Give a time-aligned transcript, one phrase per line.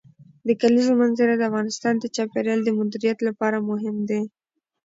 [0.47, 4.21] د کلیزو منظره د افغانستان د چاپیریال د مدیریت لپاره مهم دي.